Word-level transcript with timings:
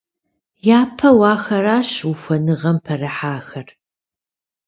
Япэу 0.79 1.19
ахэращ 1.33 1.91
ухуэныгъэм 2.11 2.77
пэрыхьэхэр. 2.85 3.67